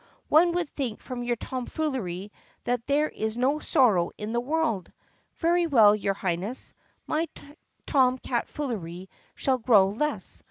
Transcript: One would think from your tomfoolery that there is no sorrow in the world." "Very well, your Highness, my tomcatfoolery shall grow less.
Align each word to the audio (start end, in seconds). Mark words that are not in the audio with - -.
One 0.29 0.53
would 0.53 0.67
think 0.67 0.99
from 0.99 1.21
your 1.21 1.35
tomfoolery 1.35 2.31
that 2.63 2.87
there 2.87 3.07
is 3.07 3.37
no 3.37 3.59
sorrow 3.59 4.09
in 4.17 4.31
the 4.33 4.39
world." 4.39 4.91
"Very 5.37 5.67
well, 5.67 5.95
your 5.95 6.15
Highness, 6.15 6.73
my 7.05 7.27
tomcatfoolery 7.85 9.09
shall 9.35 9.59
grow 9.59 9.89
less. 9.89 10.39